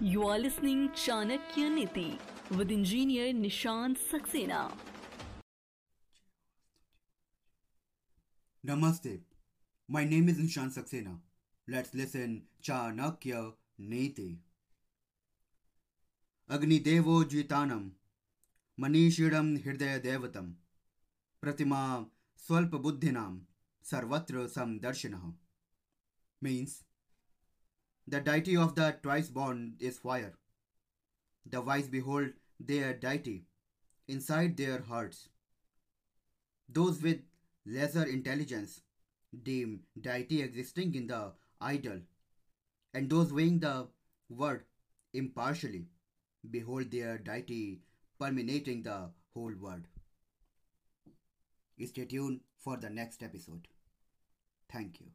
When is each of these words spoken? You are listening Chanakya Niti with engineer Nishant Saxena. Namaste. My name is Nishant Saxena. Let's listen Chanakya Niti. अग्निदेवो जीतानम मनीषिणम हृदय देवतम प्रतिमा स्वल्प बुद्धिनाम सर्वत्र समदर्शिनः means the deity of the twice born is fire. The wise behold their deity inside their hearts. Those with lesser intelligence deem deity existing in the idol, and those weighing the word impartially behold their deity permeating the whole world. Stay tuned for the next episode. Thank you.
You 0.00 0.26
are 0.26 0.38
listening 0.38 0.90
Chanakya 0.90 1.70
Niti 1.74 2.18
with 2.56 2.70
engineer 2.70 3.32
Nishant 3.32 3.98
Saxena. 3.98 4.72
Namaste. 8.66 9.20
My 9.88 10.04
name 10.04 10.28
is 10.28 10.38
Nishant 10.38 10.76
Saxena. 10.76 11.18
Let's 11.68 11.94
listen 11.94 12.42
Chanakya 12.62 13.52
Niti. 13.78 14.30
अग्निदेवो 16.48 17.12
जीतानम 17.32 17.82
मनीषिणम 18.78 19.54
हृदय 19.64 19.98
देवतम 20.04 20.46
प्रतिमा 21.42 21.82
स्वल्प 22.46 22.74
बुद्धिनाम 22.86 23.38
सर्वत्र 23.84 24.46
समदर्शिनः 24.54 25.30
means 26.42 26.72
the 28.10 28.20
deity 28.20 28.56
of 28.56 28.74
the 28.74 28.96
twice 29.02 29.28
born 29.28 29.74
is 29.78 29.98
fire. 29.98 30.32
The 31.46 31.60
wise 31.60 31.88
behold 31.88 32.30
their 32.58 32.92
deity 32.92 33.44
inside 34.08 34.56
their 34.56 34.80
hearts. 34.80 35.28
Those 36.68 37.00
with 37.02 37.20
lesser 37.64 38.04
intelligence 38.04 38.80
deem 39.44 39.80
deity 40.00 40.42
existing 40.42 40.94
in 40.96 41.06
the 41.06 41.32
idol, 41.60 42.00
and 42.94 43.08
those 43.08 43.32
weighing 43.32 43.60
the 43.60 43.86
word 44.28 44.64
impartially 45.14 45.86
behold 46.50 46.90
their 46.90 47.16
deity 47.18 47.80
permeating 48.18 48.82
the 48.82 49.10
whole 49.34 49.54
world. 49.60 49.86
Stay 51.84 52.04
tuned 52.04 52.40
for 52.58 52.76
the 52.76 52.90
next 52.90 53.22
episode. 53.22 53.68
Thank 54.70 55.00
you. 55.00 55.06